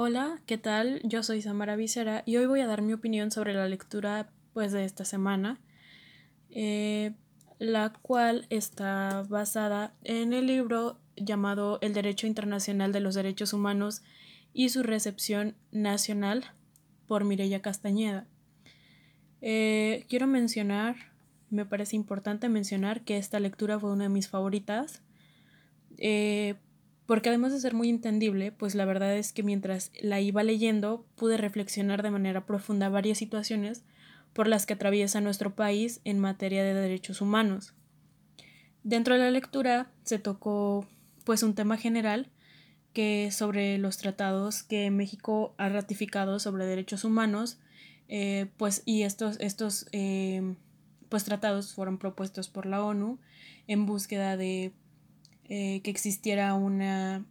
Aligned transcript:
Hola, 0.00 0.40
¿qué 0.46 0.58
tal? 0.58 1.00
Yo 1.02 1.24
soy 1.24 1.42
Samara 1.42 1.74
Vicera 1.74 2.22
y 2.24 2.36
hoy 2.36 2.46
voy 2.46 2.60
a 2.60 2.68
dar 2.68 2.82
mi 2.82 2.92
opinión 2.92 3.32
sobre 3.32 3.52
la 3.52 3.66
lectura 3.66 4.30
pues 4.52 4.70
de 4.70 4.84
esta 4.84 5.04
semana, 5.04 5.58
eh, 6.50 7.14
la 7.58 7.92
cual 8.00 8.46
está 8.48 9.24
basada 9.28 9.92
en 10.04 10.32
el 10.32 10.46
libro 10.46 11.00
llamado 11.16 11.80
El 11.80 11.94
Derecho 11.94 12.28
Internacional 12.28 12.92
de 12.92 13.00
los 13.00 13.16
Derechos 13.16 13.52
Humanos 13.52 14.02
y 14.52 14.68
su 14.68 14.84
recepción 14.84 15.56
nacional 15.72 16.44
por 17.08 17.24
Mireya 17.24 17.60
Castañeda. 17.60 18.28
Eh, 19.40 20.06
quiero 20.08 20.28
mencionar, 20.28 20.94
me 21.50 21.66
parece 21.66 21.96
importante 21.96 22.48
mencionar 22.48 23.00
que 23.00 23.16
esta 23.16 23.40
lectura 23.40 23.80
fue 23.80 23.90
una 23.90 24.04
de 24.04 24.10
mis 24.10 24.28
favoritas, 24.28 25.02
eh, 25.96 26.54
porque 27.08 27.30
además 27.30 27.52
de 27.52 27.60
ser 27.60 27.72
muy 27.72 27.88
entendible, 27.88 28.52
pues 28.52 28.74
la 28.74 28.84
verdad 28.84 29.16
es 29.16 29.32
que 29.32 29.42
mientras 29.42 29.92
la 29.98 30.20
iba 30.20 30.42
leyendo 30.42 31.06
pude 31.16 31.38
reflexionar 31.38 32.02
de 32.02 32.10
manera 32.10 32.44
profunda 32.44 32.90
varias 32.90 33.16
situaciones 33.16 33.82
por 34.34 34.46
las 34.46 34.66
que 34.66 34.74
atraviesa 34.74 35.22
nuestro 35.22 35.56
país 35.56 36.02
en 36.04 36.18
materia 36.18 36.62
de 36.62 36.74
derechos 36.74 37.22
humanos. 37.22 37.72
Dentro 38.82 39.14
de 39.14 39.20
la 39.20 39.30
lectura 39.30 39.90
se 40.02 40.18
tocó 40.18 40.86
pues 41.24 41.42
un 41.42 41.54
tema 41.54 41.78
general 41.78 42.28
que 42.92 43.30
sobre 43.32 43.78
los 43.78 43.96
tratados 43.96 44.62
que 44.62 44.90
México 44.90 45.54
ha 45.56 45.70
ratificado 45.70 46.38
sobre 46.38 46.66
derechos 46.66 47.04
humanos 47.04 47.58
eh, 48.08 48.50
pues, 48.58 48.82
y 48.84 49.04
estos, 49.04 49.40
estos 49.40 49.88
eh, 49.92 50.56
pues, 51.08 51.24
tratados 51.24 51.72
fueron 51.72 51.96
propuestos 51.96 52.50
por 52.50 52.66
la 52.66 52.84
ONU 52.84 53.18
en 53.66 53.86
búsqueda 53.86 54.36
de 54.36 54.74
eh, 55.48 55.80
que 55.82 55.90
existiera 55.90 56.54
una, 56.54 57.26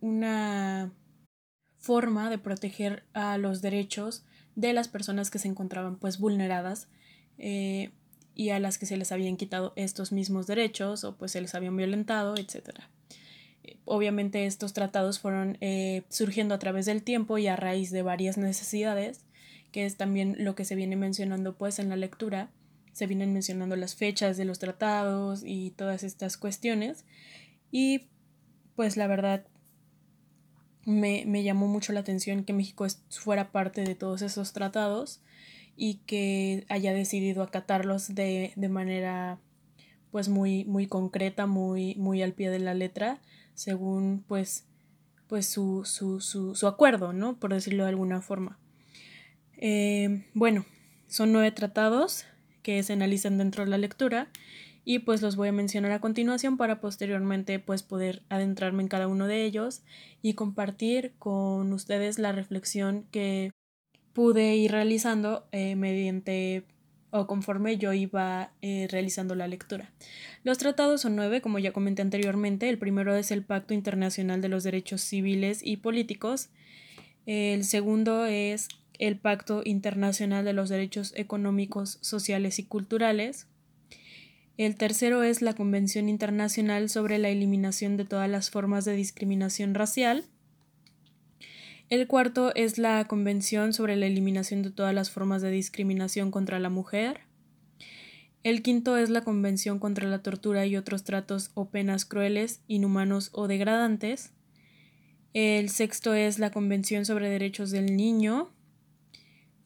una 0.00 0.92
forma 1.78 2.30
de 2.30 2.38
proteger 2.38 3.04
a 3.12 3.38
los 3.38 3.62
derechos 3.62 4.24
de 4.54 4.72
las 4.72 4.88
personas 4.88 5.30
que 5.30 5.38
se 5.38 5.48
encontraban 5.48 5.96
pues 5.96 6.18
vulneradas 6.18 6.88
y 7.38 8.50
a 8.50 8.58
las 8.58 8.78
que 8.78 8.86
se 8.86 8.96
les 8.96 9.12
habían 9.12 9.36
quitado 9.36 9.74
estos 9.76 10.10
mismos 10.10 10.46
derechos 10.46 11.04
o 11.04 11.18
pues 11.18 11.32
se 11.32 11.40
les 11.42 11.54
habían 11.54 11.76
violentado, 11.76 12.34
etc. 12.36 12.80
Obviamente 13.84 14.46
estos 14.46 14.72
tratados 14.72 15.18
fueron 15.18 15.58
surgiendo 16.08 16.54
a 16.54 16.58
través 16.58 16.86
del 16.86 17.02
tiempo 17.02 17.36
y 17.36 17.46
a 17.46 17.56
raíz 17.56 17.90
de 17.90 18.00
varias 18.02 18.38
necesidades 18.38 19.26
que 19.76 19.84
es 19.84 19.98
también 19.98 20.36
lo 20.38 20.54
que 20.54 20.64
se 20.64 20.74
viene 20.74 20.96
mencionando 20.96 21.54
pues 21.58 21.78
en 21.78 21.90
la 21.90 21.96
lectura. 21.96 22.48
Se 22.96 23.06
vienen 23.06 23.34
mencionando 23.34 23.76
las 23.76 23.94
fechas 23.94 24.38
de 24.38 24.46
los 24.46 24.58
tratados 24.58 25.42
y 25.44 25.72
todas 25.72 26.02
estas 26.02 26.38
cuestiones. 26.38 27.04
Y 27.70 28.08
pues 28.74 28.96
la 28.96 29.06
verdad 29.06 29.44
me, 30.86 31.42
llamó 31.42 31.66
mucho 31.66 31.92
la 31.92 32.00
atención 32.00 32.42
que 32.42 32.54
México 32.54 32.86
fuera 33.10 33.52
parte 33.52 33.82
de 33.82 33.94
todos 33.94 34.22
esos 34.22 34.54
tratados 34.54 35.20
y 35.76 35.96
que 36.06 36.64
haya 36.70 36.94
decidido 36.94 37.42
acatarlos 37.42 38.14
de, 38.14 38.54
manera 38.70 39.40
pues 40.10 40.30
muy, 40.30 40.64
muy 40.64 40.86
concreta, 40.86 41.44
muy, 41.44 41.96
muy 41.96 42.22
al 42.22 42.32
pie 42.32 42.48
de 42.48 42.60
la 42.60 42.72
letra, 42.72 43.20
según 43.52 44.24
pues, 44.26 44.64
pues 45.26 45.46
su, 45.46 45.84
su, 45.84 46.22
su, 46.22 46.54
su 46.54 46.66
acuerdo, 46.66 47.12
¿no? 47.12 47.38
Por 47.38 47.52
decirlo 47.52 47.82
de 47.82 47.90
alguna 47.90 48.22
forma. 48.22 48.58
Eh, 49.58 50.24
bueno, 50.32 50.64
son 51.08 51.30
nueve 51.32 51.52
tratados 51.52 52.24
que 52.66 52.82
se 52.82 52.94
analizan 52.94 53.38
dentro 53.38 53.64
de 53.64 53.70
la 53.70 53.78
lectura 53.78 54.26
y 54.84 54.98
pues 54.98 55.22
los 55.22 55.36
voy 55.36 55.46
a 55.46 55.52
mencionar 55.52 55.92
a 55.92 56.00
continuación 56.00 56.56
para 56.56 56.80
posteriormente 56.80 57.60
pues 57.60 57.84
poder 57.84 58.24
adentrarme 58.28 58.82
en 58.82 58.88
cada 58.88 59.06
uno 59.06 59.28
de 59.28 59.44
ellos 59.44 59.82
y 60.20 60.34
compartir 60.34 61.12
con 61.20 61.72
ustedes 61.72 62.18
la 62.18 62.32
reflexión 62.32 63.06
que 63.12 63.52
pude 64.12 64.56
ir 64.56 64.72
realizando 64.72 65.46
eh, 65.52 65.76
mediante 65.76 66.64
o 67.10 67.28
conforme 67.28 67.78
yo 67.78 67.92
iba 67.92 68.50
eh, 68.62 68.88
realizando 68.90 69.36
la 69.36 69.46
lectura. 69.46 69.92
Los 70.42 70.58
tratados 70.58 71.02
son 71.02 71.14
nueve, 71.14 71.40
como 71.40 71.60
ya 71.60 71.72
comenté 71.72 72.02
anteriormente. 72.02 72.68
El 72.68 72.78
primero 72.78 73.14
es 73.14 73.30
el 73.30 73.44
Pacto 73.44 73.74
Internacional 73.74 74.42
de 74.42 74.48
los 74.48 74.64
Derechos 74.64 75.02
Civiles 75.02 75.60
y 75.62 75.76
Políticos. 75.76 76.48
El 77.26 77.62
segundo 77.62 78.26
es 78.26 78.66
el 78.98 79.18
Pacto 79.18 79.62
Internacional 79.64 80.44
de 80.44 80.52
los 80.52 80.68
Derechos 80.68 81.12
Económicos, 81.16 81.98
Sociales 82.00 82.58
y 82.58 82.64
Culturales. 82.64 83.46
El 84.56 84.76
tercero 84.76 85.22
es 85.22 85.42
la 85.42 85.54
Convención 85.54 86.08
Internacional 86.08 86.88
sobre 86.88 87.18
la 87.18 87.28
Eliminación 87.28 87.96
de 87.96 88.04
todas 88.04 88.30
las 88.30 88.50
formas 88.50 88.84
de 88.84 88.94
discriminación 88.96 89.74
racial. 89.74 90.24
El 91.88 92.06
cuarto 92.06 92.54
es 92.54 92.78
la 92.78 93.04
Convención 93.04 93.72
sobre 93.72 93.96
la 93.96 94.06
Eliminación 94.06 94.62
de 94.62 94.70
todas 94.70 94.94
las 94.94 95.10
formas 95.10 95.42
de 95.42 95.50
discriminación 95.50 96.30
contra 96.30 96.58
la 96.58 96.70
mujer. 96.70 97.20
El 98.42 98.62
quinto 98.62 98.96
es 98.96 99.10
la 99.10 99.22
Convención 99.22 99.78
contra 99.78 100.08
la 100.08 100.22
Tortura 100.22 100.66
y 100.66 100.76
otros 100.76 101.04
tratos 101.04 101.50
o 101.54 101.68
penas 101.68 102.04
crueles, 102.04 102.60
inhumanos 102.66 103.30
o 103.32 103.48
degradantes. 103.48 104.32
El 105.34 105.68
sexto 105.68 106.14
es 106.14 106.38
la 106.38 106.50
Convención 106.50 107.04
sobre 107.04 107.28
Derechos 107.28 107.70
del 107.70 107.96
Niño. 107.96 108.50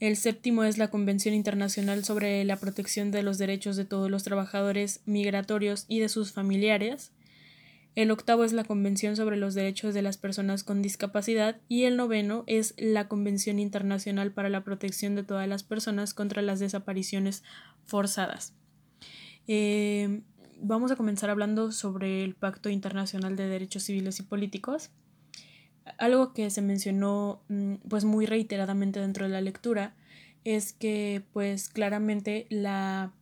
El 0.01 0.17
séptimo 0.17 0.65
es 0.65 0.79
la 0.79 0.89
Convención 0.89 1.35
Internacional 1.35 2.07
sobre 2.07 2.43
la 2.47 2.57
Protección 2.57 3.11
de 3.11 3.23
los 3.23 3.37
Derechos 3.37 3.77
de 3.77 3.85
todos 3.85 4.11
los 4.11 4.23
trabajadores 4.23 5.03
migratorios 5.05 5.85
y 5.89 6.01
de 6.01 6.09
sus 6.09 6.33
familiares. 6.33 7.13
El 7.97 8.11
octavo 8.11 8.45
es 8.45 8.55
la 8.55 8.65
Convención 8.65 9.15
sobre 9.15 9.37
los 9.37 9.53
Derechos 9.53 9.93
de 9.93 10.01
las 10.01 10.17
Personas 10.17 10.65
con 10.65 10.81
Discapacidad 10.81 11.61
y 11.69 11.85
el 11.85 11.99
noveno 11.99 12.45
es 12.47 12.73
la 12.79 13.09
Convención 13.09 13.59
Internacional 13.59 14.33
para 14.33 14.49
la 14.49 14.65
Protección 14.65 15.17
de 15.17 15.23
todas 15.23 15.47
las 15.47 15.65
personas 15.65 16.15
contra 16.15 16.41
las 16.41 16.61
desapariciones 16.61 17.43
forzadas. 17.85 18.55
Eh, 19.49 20.23
vamos 20.63 20.91
a 20.93 20.97
comenzar 20.97 21.29
hablando 21.29 21.73
sobre 21.73 22.25
el 22.25 22.35
Pacto 22.37 22.71
Internacional 22.71 23.37
de 23.37 23.49
Derechos 23.49 23.83
Civiles 23.83 24.19
y 24.19 24.23
Políticos 24.23 24.89
algo 25.99 26.33
que 26.33 26.51
se 26.51 26.63
mencionó 26.63 27.43
mm, 27.49 27.75
pues 27.89 28.05
muy 28.05 28.27
reiteradamente 28.27 29.01
dentro 29.01 29.25
de 29.25 29.33
la 29.33 29.41
lectura 29.41 29.95
es 30.45 30.73
que 30.73 31.23
pues 31.33 31.69
claramente 31.69 32.47
la 32.49 33.13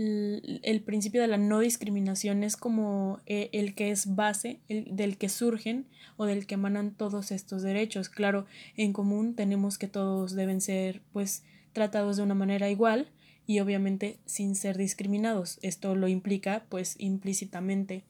el 0.00 0.80
principio 0.84 1.20
de 1.20 1.26
la 1.26 1.38
no 1.38 1.58
discriminación 1.58 2.44
es 2.44 2.56
como 2.56 3.18
eh, 3.26 3.50
el 3.52 3.74
que 3.74 3.90
es 3.90 4.14
base, 4.14 4.60
el, 4.68 4.94
del 4.94 5.18
que 5.18 5.28
surgen 5.28 5.86
o 6.16 6.24
del 6.24 6.46
que 6.46 6.54
emanan 6.54 6.92
todos 6.92 7.32
estos 7.32 7.62
derechos. 7.62 8.08
Claro, 8.08 8.46
en 8.76 8.92
común 8.92 9.34
tenemos 9.34 9.76
que 9.76 9.88
todos 9.88 10.36
deben 10.36 10.60
ser 10.60 11.02
pues 11.12 11.42
tratados 11.72 12.16
de 12.16 12.22
una 12.22 12.34
manera 12.34 12.70
igual 12.70 13.10
y 13.44 13.58
obviamente 13.58 14.20
sin 14.24 14.54
ser 14.54 14.76
discriminados. 14.78 15.58
Esto 15.62 15.96
lo 15.96 16.06
implica 16.06 16.64
pues 16.68 16.94
implícitamente. 16.98 18.04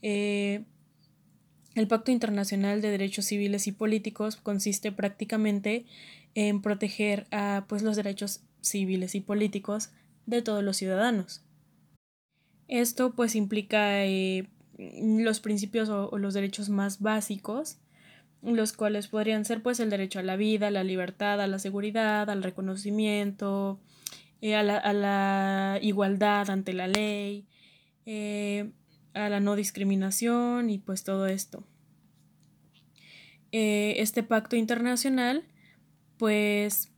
Eh, 0.00 0.64
el 1.74 1.86
Pacto 1.86 2.10
Internacional 2.10 2.80
de 2.80 2.90
Derechos 2.90 3.26
Civiles 3.26 3.66
y 3.66 3.72
Políticos 3.72 4.36
consiste 4.36 4.92
prácticamente 4.92 5.84
en 6.34 6.62
proteger 6.62 7.26
a, 7.30 7.64
pues, 7.68 7.82
los 7.82 7.96
derechos 7.96 8.40
civiles 8.60 9.14
y 9.14 9.20
políticos 9.20 9.90
de 10.26 10.42
todos 10.42 10.62
los 10.62 10.76
ciudadanos. 10.76 11.42
Esto 12.68 13.12
pues 13.14 13.34
implica 13.34 14.04
eh, 14.04 14.48
los 14.78 15.40
principios 15.40 15.88
o, 15.88 16.16
los 16.18 16.34
derechos 16.34 16.68
más 16.68 17.00
básicos, 17.00 17.78
los 18.42 18.72
cuales 18.72 19.08
podrían 19.08 19.44
ser 19.44 19.62
pues 19.62 19.80
el 19.80 19.90
derecho 19.90 20.20
a 20.20 20.22
la 20.22 20.36
vida, 20.36 20.68
a 20.68 20.70
la 20.70 20.84
libertad, 20.84 21.40
a 21.40 21.46
la 21.46 21.58
seguridad, 21.58 22.30
al 22.30 22.42
reconocimiento, 22.42 23.80
eh, 24.40 24.54
a, 24.54 24.62
la, 24.62 25.78
igualdad 25.82 26.48
ante 26.48 26.72
la 26.72 26.86
ley, 26.86 27.44
eh, 28.06 28.70
a 29.14 29.28
la 29.28 29.40
no 29.40 29.56
discriminación 29.56 30.70
y 30.70 30.78
pues 30.78 31.04
todo 31.04 31.26
esto. 31.26 31.64
Eh, 33.52 33.94
este 33.98 34.22
pacto 34.22 34.56
internacional 34.56 35.44
pues 36.18 36.92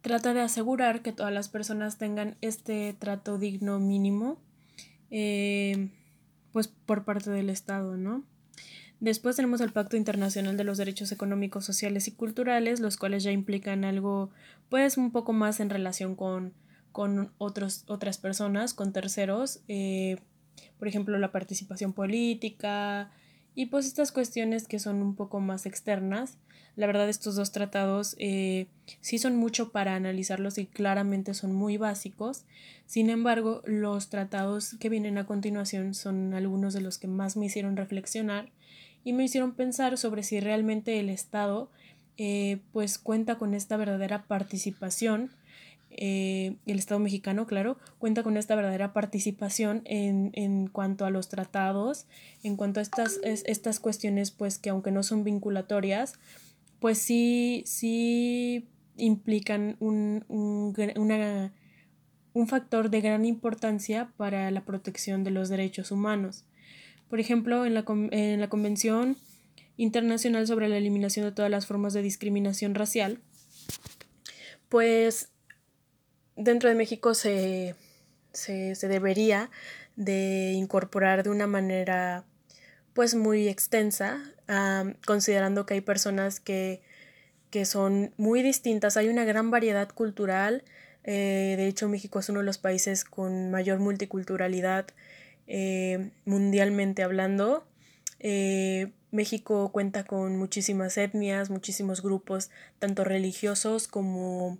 trata 0.00 0.34
de 0.34 0.40
asegurar 0.40 1.02
que 1.02 1.12
todas 1.12 1.32
las 1.32 1.48
personas 1.48 1.98
tengan 1.98 2.36
este 2.40 2.94
trato 2.98 3.38
digno 3.38 3.78
mínimo 3.78 4.42
eh, 5.10 5.90
pues 6.52 6.68
por 6.68 7.04
parte 7.04 7.30
del 7.30 7.50
Estado, 7.50 7.96
¿no? 7.96 8.24
Después 9.00 9.34
tenemos 9.34 9.60
el 9.60 9.72
Pacto 9.72 9.96
Internacional 9.96 10.56
de 10.56 10.62
los 10.62 10.78
Derechos 10.78 11.10
Económicos, 11.10 11.64
Sociales 11.64 12.06
y 12.06 12.12
Culturales, 12.12 12.78
los 12.78 12.96
cuales 12.96 13.24
ya 13.24 13.32
implican 13.32 13.84
algo 13.84 14.30
pues 14.68 14.96
un 14.96 15.10
poco 15.10 15.32
más 15.32 15.58
en 15.58 15.70
relación 15.70 16.14
con, 16.14 16.54
con 16.92 17.32
otros, 17.38 17.84
otras 17.88 18.18
personas, 18.18 18.74
con 18.74 18.92
terceros, 18.92 19.64
eh, 19.66 20.18
por 20.82 20.88
ejemplo, 20.88 21.16
la 21.16 21.30
participación 21.30 21.92
política 21.92 23.12
y 23.54 23.66
pues 23.66 23.86
estas 23.86 24.10
cuestiones 24.10 24.66
que 24.66 24.80
son 24.80 25.00
un 25.00 25.14
poco 25.14 25.38
más 25.38 25.64
externas. 25.64 26.38
La 26.74 26.88
verdad, 26.88 27.08
estos 27.08 27.36
dos 27.36 27.52
tratados 27.52 28.16
eh, 28.18 28.66
sí 29.00 29.18
son 29.18 29.36
mucho 29.36 29.70
para 29.70 29.94
analizarlos 29.94 30.58
y 30.58 30.66
claramente 30.66 31.34
son 31.34 31.52
muy 31.52 31.76
básicos. 31.76 32.46
Sin 32.84 33.10
embargo, 33.10 33.62
los 33.64 34.10
tratados 34.10 34.74
que 34.80 34.88
vienen 34.88 35.18
a 35.18 35.24
continuación 35.24 35.94
son 35.94 36.34
algunos 36.34 36.74
de 36.74 36.80
los 36.80 36.98
que 36.98 37.06
más 37.06 37.36
me 37.36 37.46
hicieron 37.46 37.76
reflexionar 37.76 38.50
y 39.04 39.12
me 39.12 39.22
hicieron 39.22 39.52
pensar 39.52 39.96
sobre 39.98 40.24
si 40.24 40.40
realmente 40.40 40.98
el 40.98 41.10
Estado 41.10 41.70
eh, 42.16 42.58
pues 42.72 42.98
cuenta 42.98 43.38
con 43.38 43.54
esta 43.54 43.76
verdadera 43.76 44.24
participación 44.24 45.30
eh, 45.96 46.56
el 46.66 46.78
Estado 46.78 47.00
mexicano, 47.00 47.46
claro, 47.46 47.78
cuenta 47.98 48.22
con 48.22 48.36
esta 48.36 48.54
verdadera 48.54 48.92
participación 48.92 49.82
en, 49.84 50.30
en 50.34 50.68
cuanto 50.68 51.04
a 51.04 51.10
los 51.10 51.28
tratados, 51.28 52.06
en 52.42 52.56
cuanto 52.56 52.80
a 52.80 52.82
estas, 52.82 53.20
estas 53.22 53.80
cuestiones, 53.80 54.30
pues 54.30 54.58
que 54.58 54.70
aunque 54.70 54.90
no 54.90 55.02
son 55.02 55.24
vinculatorias, 55.24 56.14
pues 56.80 56.98
sí, 56.98 57.62
sí 57.66 58.68
implican 58.96 59.76
un, 59.80 60.24
un, 60.28 60.74
una, 60.96 61.52
un 62.34 62.48
factor 62.48 62.90
de 62.90 63.00
gran 63.00 63.24
importancia 63.24 64.12
para 64.16 64.50
la 64.50 64.64
protección 64.64 65.24
de 65.24 65.30
los 65.30 65.48
derechos 65.48 65.90
humanos. 65.90 66.44
Por 67.08 67.20
ejemplo, 67.20 67.66
en 67.66 67.74
la, 67.74 67.84
en 68.10 68.40
la 68.40 68.48
Convención 68.48 69.16
Internacional 69.76 70.46
sobre 70.46 70.68
la 70.68 70.76
Eliminación 70.76 71.24
de 71.26 71.32
todas 71.32 71.50
las 71.50 71.66
formas 71.66 71.92
de 71.92 72.02
discriminación 72.02 72.74
racial, 72.74 73.20
pues 74.68 75.31
dentro 76.36 76.68
de 76.68 76.74
México 76.74 77.14
se, 77.14 77.74
se, 78.32 78.74
se 78.74 78.88
debería 78.88 79.50
de 79.96 80.52
incorporar 80.52 81.22
de 81.22 81.30
una 81.30 81.46
manera 81.46 82.24
pues 82.94 83.14
muy 83.14 83.48
extensa, 83.48 84.20
considerando 85.06 85.64
que 85.64 85.74
hay 85.74 85.80
personas 85.80 86.40
que, 86.40 86.82
que, 87.50 87.64
son 87.64 88.12
muy 88.18 88.42
distintas, 88.42 88.96
hay 88.96 89.08
una 89.08 89.24
gran 89.24 89.50
variedad 89.50 89.88
cultural, 89.88 90.62
eh, 91.04 91.54
de 91.56 91.66
hecho 91.68 91.88
México 91.88 92.18
es 92.18 92.28
uno 92.28 92.40
de 92.40 92.46
los 92.46 92.58
países 92.58 93.04
con 93.04 93.50
mayor 93.50 93.78
multiculturalidad 93.78 94.86
eh, 95.46 96.10
mundialmente 96.24 97.02
hablando. 97.02 97.66
Eh, 98.20 98.92
México 99.10 99.72
cuenta 99.72 100.04
con 100.04 100.36
muchísimas 100.36 100.96
etnias, 100.96 101.50
muchísimos 101.50 102.02
grupos, 102.02 102.50
tanto 102.78 103.04
religiosos 103.04 103.88
como 103.88 104.58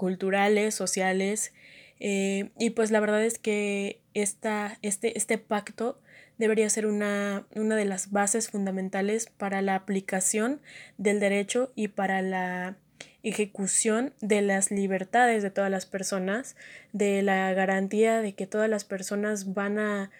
culturales, 0.00 0.74
sociales. 0.74 1.52
Eh, 2.00 2.48
y 2.58 2.70
pues 2.70 2.90
la 2.90 3.00
verdad 3.00 3.22
es 3.22 3.38
que 3.38 4.00
esta, 4.14 4.78
este, 4.80 5.18
este 5.18 5.36
pacto 5.36 6.00
debería 6.38 6.70
ser 6.70 6.86
una, 6.86 7.44
una 7.54 7.76
de 7.76 7.84
las 7.84 8.10
bases 8.10 8.48
fundamentales 8.48 9.26
para 9.26 9.60
la 9.60 9.74
aplicación 9.74 10.62
del 10.96 11.20
derecho 11.20 11.70
y 11.74 11.88
para 11.88 12.22
la 12.22 12.78
ejecución 13.22 14.14
de 14.22 14.40
las 14.40 14.70
libertades 14.70 15.42
de 15.42 15.50
todas 15.50 15.70
las 15.70 15.84
personas, 15.84 16.56
de 16.94 17.20
la 17.20 17.52
garantía 17.52 18.22
de 18.22 18.32
que 18.32 18.46
todas 18.46 18.70
las 18.70 18.84
personas 18.84 19.52
van 19.52 19.78
a, 19.78 20.10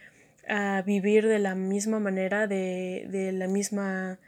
a 0.47 0.83
vivir 0.83 1.27
de 1.27 1.39
la 1.39 1.55
misma 1.55 2.01
manera, 2.01 2.47
de, 2.47 3.07
de 3.09 3.33
la 3.33 3.49
misma, 3.49 4.19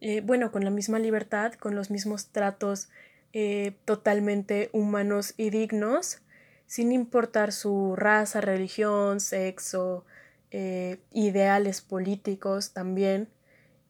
eh, 0.00 0.22
bueno, 0.22 0.50
con 0.50 0.64
la 0.64 0.70
misma 0.70 0.98
libertad, 0.98 1.52
con 1.52 1.76
los 1.76 1.88
mismos 1.92 2.32
tratos 2.32 2.88
eh, 3.32 3.76
totalmente 3.84 4.68
humanos 4.72 5.34
y 5.36 5.50
dignos, 5.50 6.20
sin 6.66 6.92
importar 6.92 7.52
su 7.52 7.96
raza, 7.96 8.40
religión, 8.40 9.20
sexo, 9.20 10.04
eh, 10.50 11.00
ideales 11.12 11.80
políticos 11.80 12.72
también. 12.72 13.28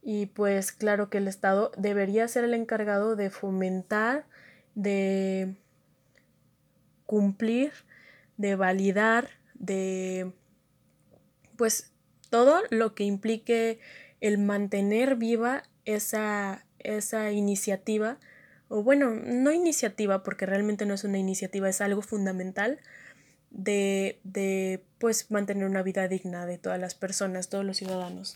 Y 0.02 0.26
pues 0.26 0.72
claro 0.72 1.10
que 1.10 1.18
el 1.18 1.28
Estado 1.28 1.72
debería 1.76 2.26
ser 2.28 2.44
el 2.44 2.54
encargado 2.54 3.16
de 3.16 3.30
fomentar, 3.30 4.26
de 4.74 5.56
cumplir, 7.06 7.72
de 8.36 8.56
validar, 8.56 9.28
de 9.54 10.32
pues 11.56 11.92
todo 12.30 12.62
lo 12.70 12.94
que 12.94 13.04
implique 13.04 13.78
el 14.20 14.38
mantener 14.38 15.16
viva 15.16 15.64
esa, 15.84 16.64
esa 16.78 17.32
iniciativa 17.32 18.18
o 18.72 18.82
bueno, 18.82 19.10
no 19.10 19.52
iniciativa, 19.52 20.22
porque 20.22 20.46
realmente 20.46 20.86
no 20.86 20.94
es 20.94 21.04
una 21.04 21.18
iniciativa, 21.18 21.68
es 21.68 21.82
algo 21.82 22.00
fundamental 22.00 22.80
de, 23.50 24.18
de 24.24 24.82
pues 24.96 25.30
mantener 25.30 25.66
una 25.66 25.82
vida 25.82 26.08
digna 26.08 26.46
de 26.46 26.56
todas 26.56 26.80
las 26.80 26.94
personas, 26.94 27.50
todos 27.50 27.66
los 27.66 27.76
ciudadanos. 27.76 28.34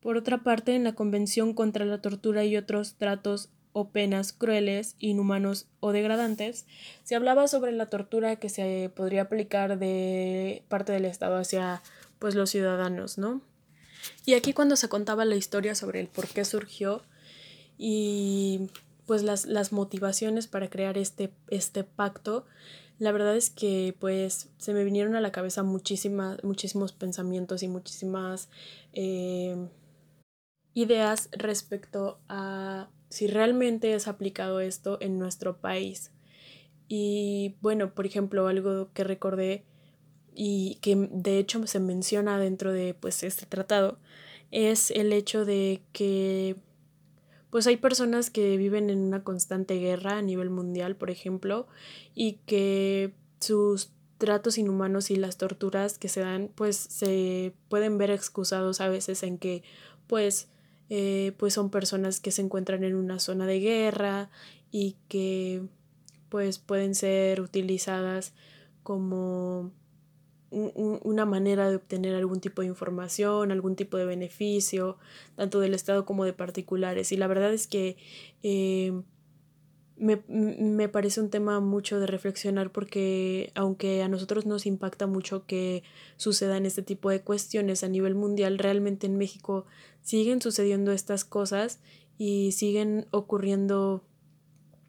Por 0.00 0.18
otra 0.18 0.42
parte, 0.42 0.74
en 0.74 0.84
la 0.84 0.94
Convención 0.94 1.54
contra 1.54 1.86
la 1.86 2.02
Tortura 2.02 2.44
y 2.44 2.58
otros 2.58 2.96
tratos 2.98 3.48
o 3.72 3.88
penas 3.88 4.34
crueles, 4.34 4.96
inhumanos 4.98 5.66
o 5.80 5.92
degradantes, 5.92 6.66
se 7.02 7.16
hablaba 7.16 7.48
sobre 7.48 7.72
la 7.72 7.86
tortura 7.86 8.36
que 8.36 8.50
se 8.50 8.92
podría 8.94 9.22
aplicar 9.22 9.78
de 9.78 10.62
parte 10.68 10.92
del 10.92 11.06
Estado 11.06 11.38
hacia 11.38 11.82
pues 12.18 12.34
los 12.34 12.50
ciudadanos, 12.50 13.16
¿no? 13.16 13.40
Y 14.26 14.34
aquí 14.34 14.52
cuando 14.52 14.76
se 14.76 14.90
contaba 14.90 15.24
la 15.24 15.36
historia 15.36 15.74
sobre 15.74 16.00
el 16.00 16.08
por 16.08 16.28
qué 16.28 16.44
surgió 16.44 17.02
y 17.78 18.68
pues 19.06 19.22
las, 19.22 19.46
las 19.46 19.72
motivaciones 19.72 20.46
para 20.46 20.68
crear 20.68 20.98
este, 20.98 21.32
este 21.48 21.84
pacto, 21.84 22.44
la 22.98 23.12
verdad 23.12 23.36
es 23.36 23.50
que 23.50 23.94
pues 23.98 24.50
se 24.58 24.74
me 24.74 24.84
vinieron 24.84 25.14
a 25.14 25.20
la 25.20 25.32
cabeza 25.32 25.62
muchísimas, 25.62 26.42
muchísimos 26.42 26.92
pensamientos 26.92 27.62
y 27.62 27.68
muchísimas 27.68 28.48
eh, 28.92 29.68
ideas 30.74 31.28
respecto 31.32 32.20
a 32.28 32.90
si 33.08 33.26
realmente 33.26 33.94
es 33.94 34.08
aplicado 34.08 34.60
esto 34.60 34.98
en 35.00 35.18
nuestro 35.18 35.60
país. 35.60 36.10
Y 36.88 37.56
bueno, 37.60 37.94
por 37.94 38.06
ejemplo, 38.06 38.48
algo 38.48 38.92
que 38.92 39.04
recordé 39.04 39.64
y 40.34 40.76
que 40.82 40.96
de 40.96 41.38
hecho 41.38 41.66
se 41.66 41.80
menciona 41.80 42.38
dentro 42.38 42.72
de 42.72 42.94
pues 42.94 43.22
este 43.22 43.46
tratado 43.46 43.98
es 44.50 44.90
el 44.90 45.12
hecho 45.12 45.44
de 45.44 45.82
que 45.92 46.56
pues 47.56 47.66
hay 47.66 47.78
personas 47.78 48.28
que 48.28 48.58
viven 48.58 48.90
en 48.90 48.98
una 48.98 49.24
constante 49.24 49.78
guerra 49.78 50.18
a 50.18 50.20
nivel 50.20 50.50
mundial, 50.50 50.94
por 50.94 51.08
ejemplo, 51.08 51.66
y 52.14 52.34
que 52.44 53.14
sus 53.40 53.92
tratos 54.18 54.58
inhumanos 54.58 55.10
y 55.10 55.16
las 55.16 55.38
torturas 55.38 55.96
que 55.96 56.10
se 56.10 56.20
dan, 56.20 56.50
pues 56.54 56.76
se 56.76 57.54
pueden 57.70 57.96
ver 57.96 58.10
excusados 58.10 58.82
a 58.82 58.90
veces 58.90 59.22
en 59.22 59.38
que, 59.38 59.62
pues, 60.06 60.48
eh, 60.90 61.32
pues 61.38 61.54
son 61.54 61.70
personas 61.70 62.20
que 62.20 62.30
se 62.30 62.42
encuentran 62.42 62.84
en 62.84 62.94
una 62.94 63.20
zona 63.20 63.46
de 63.46 63.58
guerra 63.58 64.28
y 64.70 64.96
que, 65.08 65.62
pues, 66.28 66.58
pueden 66.58 66.94
ser 66.94 67.40
utilizadas 67.40 68.34
como 68.82 69.72
una 70.50 71.26
manera 71.26 71.68
de 71.68 71.76
obtener 71.76 72.14
algún 72.14 72.40
tipo 72.40 72.62
de 72.62 72.68
información, 72.68 73.50
algún 73.50 73.76
tipo 73.76 73.96
de 73.96 74.06
beneficio, 74.06 74.96
tanto 75.34 75.60
del 75.60 75.74
Estado 75.74 76.04
como 76.04 76.24
de 76.24 76.32
particulares. 76.32 77.12
Y 77.12 77.16
la 77.16 77.26
verdad 77.26 77.52
es 77.52 77.66
que 77.66 77.96
eh, 78.42 78.92
me, 79.96 80.22
me, 80.28 80.88
parece 80.88 81.20
un 81.20 81.30
tema 81.30 81.60
mucho 81.60 81.98
de 81.98 82.06
reflexionar 82.06 82.70
porque 82.70 83.50
aunque 83.54 84.02
a 84.02 84.08
nosotros 84.08 84.46
nos 84.46 84.66
impacta 84.66 85.06
mucho 85.06 85.46
que 85.46 85.82
sucedan 86.16 86.66
este 86.66 86.82
tipo 86.82 87.10
de 87.10 87.22
cuestiones 87.22 87.82
a 87.82 87.88
nivel 87.88 88.14
mundial, 88.14 88.58
realmente 88.58 89.06
en 89.06 89.16
México 89.16 89.66
siguen 90.02 90.42
sucediendo 90.42 90.92
estas 90.92 91.24
cosas 91.24 91.80
y 92.18 92.52
siguen 92.52 93.06
ocurriendo 93.10 94.04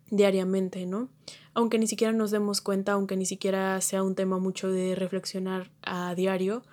diariamente, 0.10 0.86
¿no? 0.86 1.10
Aunque 1.54 1.80
ni 1.80 1.88
siquiera 1.88 2.14
nos 2.14 2.32
demos 2.32 2.62
cuenta, 2.62 2.94
aunque 2.94 3.18
ni 3.18 3.26
siquiera 3.26 3.80
sea 3.82 4.04
un 4.04 4.16
tema 4.16 4.38
mucho 4.40 4.72
de 4.72 4.96
reflexionar 4.96 5.72
a 5.82 6.14
diario, 6.16 6.64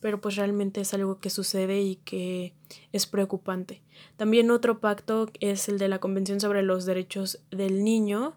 pero 0.00 0.20
pues 0.20 0.36
realmente 0.36 0.82
es 0.82 0.92
algo 0.92 1.18
que 1.18 1.30
sucede 1.30 1.80
y 1.80 1.96
que 1.96 2.52
es 2.92 3.06
preocupante. 3.06 3.80
También 4.16 4.50
otro 4.50 4.80
pacto 4.80 5.30
es 5.40 5.68
el 5.68 5.78
de 5.78 5.88
la 5.88 5.98
Convención 5.98 6.40
sobre 6.40 6.62
los 6.62 6.84
Derechos 6.84 7.40
del 7.50 7.84
Niño, 7.84 8.34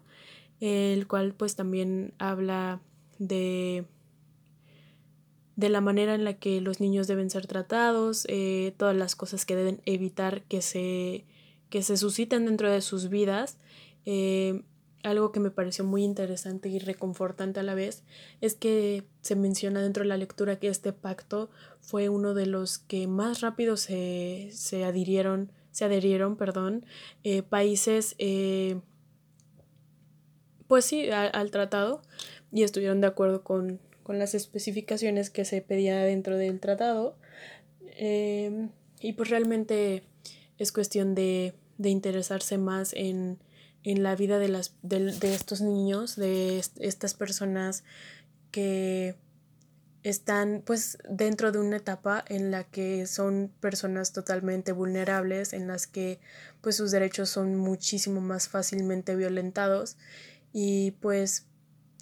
el 0.60 1.06
cual 1.06 1.34
pues 1.34 1.56
también 1.56 2.14
habla 2.18 2.80
de 3.18 3.84
de 5.58 5.68
la 5.70 5.80
manera 5.80 6.14
en 6.14 6.22
la 6.22 6.34
que 6.34 6.60
los 6.60 6.78
niños 6.78 7.08
deben 7.08 7.30
ser 7.30 7.48
tratados, 7.48 8.26
eh, 8.28 8.74
todas 8.76 8.94
las 8.94 9.16
cosas 9.16 9.44
que 9.44 9.56
deben 9.56 9.82
evitar 9.86 10.42
que 10.42 10.62
se, 10.62 11.24
que 11.68 11.82
se 11.82 11.96
susciten 11.96 12.46
dentro 12.46 12.70
de 12.70 12.80
sus 12.80 13.08
vidas 13.08 13.58
eh, 14.10 14.62
algo 15.02 15.32
que 15.32 15.40
me 15.40 15.50
pareció 15.50 15.84
muy 15.84 16.02
interesante 16.02 16.70
y 16.70 16.78
reconfortante 16.78 17.60
a 17.60 17.62
la 17.62 17.74
vez 17.74 18.04
es 18.40 18.54
que 18.54 19.04
se 19.20 19.36
menciona 19.36 19.82
dentro 19.82 20.02
de 20.02 20.08
la 20.08 20.16
lectura 20.16 20.58
que 20.58 20.68
este 20.68 20.94
pacto 20.94 21.50
fue 21.82 22.08
uno 22.08 22.32
de 22.32 22.46
los 22.46 22.78
que 22.78 23.06
más 23.06 23.42
rápido 23.42 23.76
se, 23.76 24.48
se 24.50 24.84
adhirieron, 24.84 25.52
se 25.72 25.84
adherieron, 25.84 26.38
perdón, 26.38 26.86
eh, 27.22 27.42
países, 27.42 28.14
eh, 28.16 28.80
pues 30.68 30.86
sí, 30.86 31.10
al 31.10 31.50
tratado 31.50 32.00
y 32.50 32.62
estuvieron 32.62 33.02
de 33.02 33.08
acuerdo 33.08 33.44
con, 33.44 33.78
con, 34.02 34.18
las 34.18 34.34
especificaciones 34.34 35.28
que 35.28 35.44
se 35.44 35.60
pedía 35.60 35.98
dentro 35.98 36.38
del 36.38 36.60
tratado. 36.60 37.18
y 37.98 39.12
pues 39.12 39.28
realmente 39.28 40.02
es 40.56 40.72
cuestión 40.72 41.14
de, 41.14 41.52
de 41.76 41.90
interesarse 41.90 42.56
más 42.56 42.94
en 42.94 43.38
en 43.84 44.02
la 44.02 44.16
vida 44.16 44.38
de, 44.38 44.48
las, 44.48 44.74
de, 44.82 45.34
estos 45.34 45.60
niños, 45.60 46.16
de 46.16 46.62
estas 46.78 47.14
personas 47.14 47.84
que 48.50 49.16
están 50.02 50.62
pues 50.64 50.98
dentro 51.08 51.52
de 51.52 51.58
una 51.58 51.76
etapa 51.76 52.24
en 52.28 52.50
la 52.50 52.64
que 52.64 53.06
son 53.06 53.52
personas 53.60 54.12
totalmente 54.12 54.72
vulnerables, 54.72 55.52
en 55.52 55.66
las 55.66 55.86
que 55.86 56.20
pues 56.60 56.76
sus 56.76 56.90
derechos 56.90 57.28
son 57.28 57.56
muchísimo 57.56 58.20
más 58.20 58.48
fácilmente 58.48 59.16
violentados 59.16 59.96
y 60.52 60.92
pues 61.00 61.46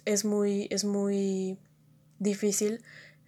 es 0.05 0.25
muy, 0.25 0.67
es 0.71 0.85
muy 0.85 1.57
difícil 2.19 2.81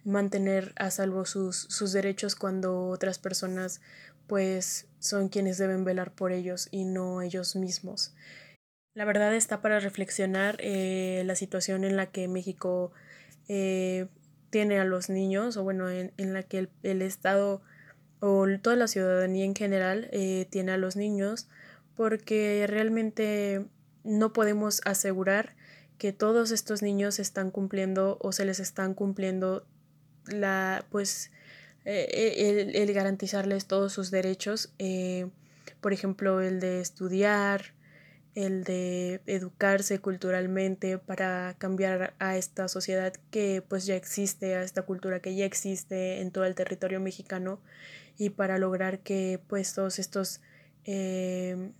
mantener 0.04 0.72
a 0.76 0.90
salvo 0.90 1.26
sus, 1.26 1.56
sus 1.56 1.92
derechos 1.92 2.34
cuando 2.34 2.88
otras 2.88 3.18
personas 3.18 3.80
pues 4.26 4.86
son 5.00 5.28
quienes 5.28 5.58
deben 5.58 5.84
velar 5.84 6.12
por 6.14 6.30
ellos 6.30 6.68
y 6.70 6.84
no 6.84 7.22
ellos 7.22 7.56
mismos. 7.56 8.14
La 8.94 9.04
verdad 9.04 9.34
está 9.34 9.60
para 9.60 9.80
reflexionar 9.80 10.56
eh, 10.60 11.22
la 11.26 11.34
situación 11.34 11.84
en 11.84 11.96
la 11.96 12.06
que 12.06 12.28
México 12.28 12.92
eh, 13.48 14.06
tiene 14.50 14.78
a 14.78 14.84
los 14.84 15.10
niños, 15.10 15.56
o 15.56 15.64
bueno, 15.64 15.88
en, 15.90 16.12
la 16.32 16.42
que 16.42 16.68
el, 16.82 17.02
Estado 17.02 17.62
o 18.20 18.46
toda 18.60 18.76
la 18.76 18.88
ciudadanía 18.88 19.44
en 19.44 19.54
general 19.54 20.08
eh, 20.12 20.46
tiene 20.50 20.72
a 20.72 20.76
los 20.76 20.96
niños, 20.96 21.48
porque 21.96 22.66
realmente 22.68 23.66
no 24.04 24.32
podemos 24.32 24.80
asegurar 24.84 25.54
que 25.98 26.12
todos 26.12 26.50
estos 26.50 26.82
niños 26.82 27.18
están 27.18 27.50
cumpliendo 27.50 28.18
o 28.20 28.32
se 28.32 28.44
les 28.44 28.58
están 28.58 28.94
cumpliendo 28.94 29.66
la 30.26 30.84
pues 30.90 31.30
el, 31.84 32.76
el, 32.76 32.92
garantizarles 32.92 33.66
todos 33.66 33.92
sus 33.92 34.10
derechos 34.10 34.72
por 35.80 35.92
ejemplo 35.92 36.40
el 36.40 36.60
de 36.60 36.80
estudiar 36.80 37.72
el 38.34 38.64
de 38.64 39.20
educarse 39.26 39.98
culturalmente 39.98 40.98
para 40.98 41.56
cambiar 41.58 42.14
a 42.18 42.36
esta 42.36 42.68
sociedad 42.68 43.12
que 43.30 43.62
pues 43.66 43.86
ya 43.86 43.96
existe, 43.96 44.54
a 44.54 44.62
esta 44.62 44.82
cultura 44.82 45.20
que 45.20 45.34
ya 45.34 45.44
existe 45.44 46.20
en 46.20 46.30
todo 46.30 46.44
el 46.44 46.54
territorio 46.54 47.00
mexicano 47.00 47.60
y 48.18 48.30
para 48.30 48.58
lograr 48.58 49.00
que 49.00 49.40
pues 49.48 49.74
todos 49.74 49.98
estos 49.98 50.40
eh, 50.84 51.72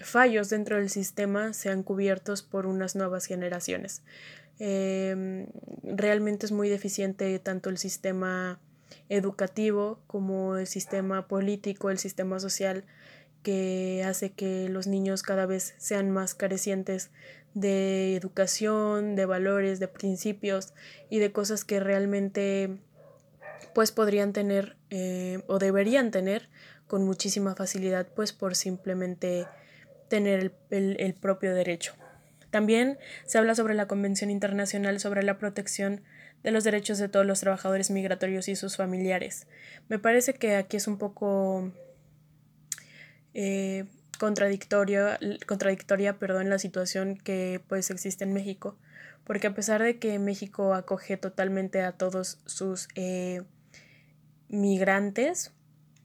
fallos 0.00 0.50
dentro 0.50 0.76
del 0.76 0.90
sistema 0.90 1.52
sean 1.52 1.82
cubiertos 1.82 2.42
por 2.42 2.66
unas 2.66 2.96
nuevas 2.96 3.26
generaciones. 3.26 4.02
Realmente 4.58 6.46
es 6.46 6.52
muy 6.52 6.68
deficiente 6.68 7.38
tanto 7.38 7.68
el 7.68 7.78
sistema 7.78 8.58
educativo 9.08 10.00
como 10.06 10.56
el 10.56 10.66
sistema 10.66 11.28
político, 11.28 11.90
el 11.90 11.98
sistema 11.98 12.40
social 12.40 12.84
que 13.42 14.02
hace 14.04 14.32
que 14.32 14.68
los 14.68 14.86
niños 14.86 15.22
cada 15.22 15.46
vez 15.46 15.74
sean 15.78 16.10
más 16.10 16.34
carecientes 16.34 17.10
de 17.54 18.16
educación, 18.16 19.14
de 19.14 19.24
valores, 19.24 19.78
de 19.78 19.88
principios 19.88 20.74
y 21.10 21.20
de 21.20 21.32
cosas 21.32 21.64
que 21.64 21.80
realmente 21.80 22.78
pues 23.74 23.92
podrían 23.92 24.32
tener 24.32 24.76
eh, 24.90 25.42
o 25.46 25.58
deberían 25.58 26.10
tener 26.10 26.48
con 26.86 27.04
muchísima 27.04 27.54
facilidad 27.54 28.08
pues 28.14 28.32
por 28.32 28.56
simplemente 28.56 29.46
tener 30.08 30.52
el, 30.70 30.96
el 30.98 31.14
propio 31.14 31.54
derecho. 31.54 31.94
También 32.50 32.98
se 33.24 33.38
habla 33.38 33.54
sobre 33.54 33.74
la 33.74 33.86
Convención 33.86 34.30
Internacional 34.30 34.98
sobre 35.00 35.22
la 35.22 35.38
Protección 35.38 36.02
de 36.46 36.52
los 36.52 36.62
Derechos 36.62 36.98
de 36.98 37.08
todos 37.08 37.26
los 37.26 37.40
trabajadores 37.40 37.90
migratorios 37.90 38.46
y 38.46 38.54
sus 38.54 38.76
familiares. 38.76 39.48
Me 39.88 39.98
parece 39.98 40.34
que 40.34 40.54
aquí 40.54 40.76
es 40.76 40.86
un 40.86 40.96
poco 40.96 41.72
eh, 43.34 43.84
contradictoria, 44.16 45.18
perdón, 46.20 46.48
la 46.48 46.60
situación 46.60 47.18
que 47.18 47.60
pues 47.66 47.90
existe 47.90 48.22
en 48.22 48.32
México, 48.32 48.78
porque 49.24 49.48
a 49.48 49.54
pesar 49.54 49.82
de 49.82 49.98
que 49.98 50.20
México 50.20 50.74
acoge 50.74 51.16
totalmente 51.16 51.80
a 51.80 51.90
todos 51.90 52.38
sus 52.46 52.86
eh, 52.94 53.42
migrantes, 54.48 55.50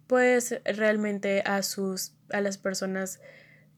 pues 0.07 0.59
realmente 0.65 1.43
a 1.45 1.61
sus 1.61 2.13
a 2.31 2.41
las 2.41 2.57
personas 2.57 3.19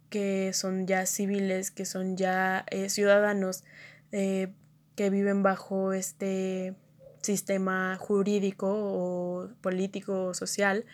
que 0.10 0.54
son 0.54 0.88
ya 0.88 1.06
civiles, 1.08 1.72
que 1.72 1.84
son 1.84 2.16
ya 2.16 2.66
eh, 2.72 2.88
ciudadanos 2.88 3.66
que 4.96 5.10
viven 5.10 5.44
bajo 5.44 5.94
este 5.94 6.76
sistema 7.22 7.98
jurídico 8.00 8.68
o 8.70 9.50
político 9.62 10.26
o 10.26 10.34
social, 10.34 10.86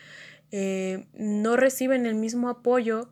eh, 0.51 1.07
no 1.13 1.57
reciben 1.57 2.05
el 2.05 2.15
mismo 2.15 2.49
apoyo 2.49 3.09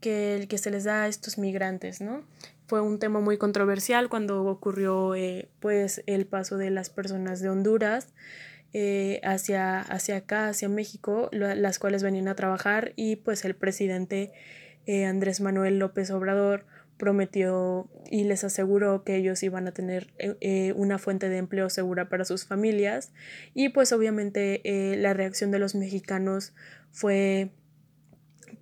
que 0.00 0.36
el 0.36 0.48
que 0.48 0.58
se 0.58 0.70
les 0.70 0.84
da 0.84 1.04
a 1.04 1.08
estos 1.08 1.38
migrantes, 1.38 2.00
¿no? 2.00 2.24
Fue 2.66 2.80
un 2.80 2.98
tema 2.98 3.20
muy 3.20 3.38
controversial 3.38 4.08
cuando 4.08 4.44
ocurrió 4.44 5.14
eh, 5.14 5.48
pues 5.60 6.02
el 6.06 6.26
paso 6.26 6.56
de 6.56 6.70
las 6.70 6.90
personas 6.90 7.40
de 7.40 7.48
Honduras 7.48 8.08
eh, 8.72 9.20
hacia, 9.22 9.80
hacia 9.80 10.16
acá, 10.16 10.48
hacia 10.48 10.68
México, 10.68 11.28
las 11.32 11.78
cuales 11.78 12.02
venían 12.02 12.28
a 12.28 12.34
trabajar 12.34 12.92
y 12.96 13.16
pues 13.16 13.44
el 13.44 13.54
presidente 13.54 14.32
Andrés 15.08 15.40
Manuel 15.40 15.80
López 15.80 16.12
Obrador 16.12 16.64
prometió 16.96 17.88
y 18.10 18.24
les 18.24 18.44
aseguró 18.44 19.04
que 19.04 19.16
ellos 19.16 19.42
iban 19.42 19.66
a 19.68 19.72
tener 19.72 20.12
eh, 20.18 20.36
eh, 20.40 20.72
una 20.76 20.98
fuente 20.98 21.28
de 21.28 21.38
empleo 21.38 21.70
segura 21.70 22.08
para 22.08 22.24
sus 22.24 22.46
familias. 22.46 23.12
Y 23.54 23.68
pues 23.70 23.92
obviamente 23.92 24.60
eh, 24.64 24.96
la 24.96 25.14
reacción 25.14 25.50
de 25.50 25.58
los 25.58 25.74
mexicanos 25.74 26.54
fue 26.92 27.50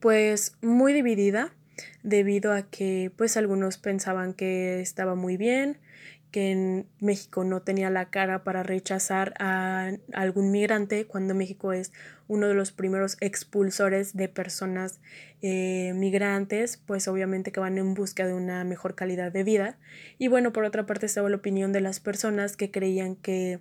pues 0.00 0.56
muy 0.60 0.92
dividida 0.92 1.54
debido 2.02 2.52
a 2.52 2.62
que 2.62 3.10
pues 3.16 3.36
algunos 3.36 3.78
pensaban 3.78 4.34
que 4.34 4.80
estaba 4.80 5.14
muy 5.14 5.36
bien 5.36 5.78
que 6.34 6.50
en 6.50 6.88
México 6.98 7.44
no 7.44 7.62
tenía 7.62 7.90
la 7.90 8.10
cara 8.10 8.42
para 8.42 8.64
rechazar 8.64 9.34
a 9.38 9.92
algún 10.12 10.50
migrante 10.50 11.06
cuando 11.06 11.32
México 11.32 11.72
es 11.72 11.92
uno 12.26 12.48
de 12.48 12.54
los 12.54 12.72
primeros 12.72 13.16
expulsores 13.20 14.16
de 14.16 14.28
personas 14.28 14.98
eh, 15.42 15.92
migrantes, 15.94 16.76
pues 16.76 17.06
obviamente 17.06 17.52
que 17.52 17.60
van 17.60 17.78
en 17.78 17.94
busca 17.94 18.26
de 18.26 18.34
una 18.34 18.64
mejor 18.64 18.96
calidad 18.96 19.30
de 19.30 19.44
vida. 19.44 19.78
Y 20.18 20.26
bueno, 20.26 20.52
por 20.52 20.64
otra 20.64 20.86
parte 20.86 21.06
estaba 21.06 21.28
la 21.28 21.36
opinión 21.36 21.72
de 21.72 21.82
las 21.82 22.00
personas 22.00 22.56
que 22.56 22.72
creían 22.72 23.14
que 23.14 23.60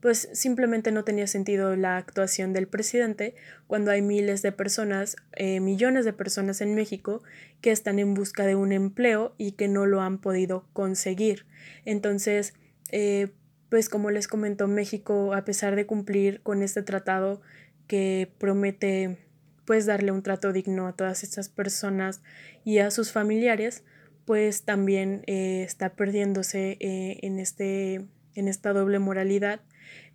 pues 0.00 0.28
simplemente 0.32 0.92
no 0.92 1.04
tenía 1.04 1.26
sentido 1.26 1.74
la 1.74 1.96
actuación 1.96 2.52
del 2.52 2.68
presidente 2.68 3.34
cuando 3.66 3.90
hay 3.90 4.02
miles 4.02 4.42
de 4.42 4.52
personas, 4.52 5.16
eh, 5.32 5.60
millones 5.60 6.04
de 6.04 6.12
personas 6.12 6.60
en 6.60 6.74
México 6.74 7.22
que 7.60 7.70
están 7.72 7.98
en 7.98 8.14
busca 8.14 8.46
de 8.46 8.54
un 8.54 8.72
empleo 8.72 9.34
y 9.38 9.52
que 9.52 9.68
no 9.68 9.86
lo 9.86 10.00
han 10.00 10.18
podido 10.18 10.66
conseguir. 10.72 11.46
Entonces, 11.84 12.54
eh, 12.92 13.32
pues 13.68 13.88
como 13.88 14.10
les 14.10 14.28
comentó, 14.28 14.68
México, 14.68 15.34
a 15.34 15.44
pesar 15.44 15.74
de 15.76 15.86
cumplir 15.86 16.40
con 16.42 16.62
este 16.62 16.82
tratado 16.82 17.40
que 17.86 18.30
promete 18.38 19.18
pues 19.64 19.86
darle 19.86 20.12
un 20.12 20.22
trato 20.22 20.52
digno 20.52 20.86
a 20.86 20.92
todas 20.92 21.24
estas 21.24 21.48
personas 21.48 22.22
y 22.64 22.78
a 22.78 22.92
sus 22.92 23.10
familiares, 23.10 23.82
pues 24.24 24.62
también 24.62 25.22
eh, 25.26 25.64
está 25.64 25.90
perdiéndose 25.90 26.76
en, 26.80 27.40
este, 27.40 28.06
en 28.36 28.48
esta 28.48 28.72
doble 28.72 29.00
moralidad 29.00 29.60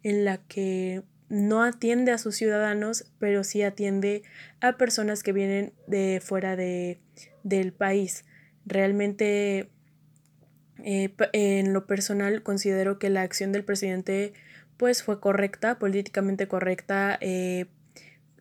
en 0.04 0.24
la 0.26 0.38
que 0.38 1.04
no 1.32 1.64
atiende 1.64 2.12
a 2.12 2.18
sus 2.18 2.36
ciudadanos, 2.36 3.06
pero 3.18 3.44
sí 3.44 3.64
atiende 3.64 4.24
a 4.60 4.78
personas 4.78 5.24
que 5.24 5.32
vienen 5.32 5.74
de 5.88 6.22
fuera 6.22 6.56
de, 6.56 7.00
del 7.44 7.72
país. 7.72 8.26
Realmente, 8.66 9.70
eh, 10.84 11.14
en 11.32 11.74
lo 11.74 11.88
personal, 11.88 12.44
considero 12.44 13.00
que 13.00 13.10
la 13.10 13.22
acción 13.22 13.54
del 13.54 13.64
presidente 13.64 14.34
pues 14.76 15.04
fue 15.04 15.20
correcta, 15.20 15.80
políticamente 15.80 16.48
correcta 16.48 17.18
eh, 17.22 17.68